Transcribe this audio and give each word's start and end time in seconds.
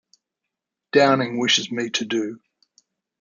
Downing 0.93 1.37
wishes 1.37 1.69
me 1.71 1.91
to 1.91 2.05
do. 2.05 2.39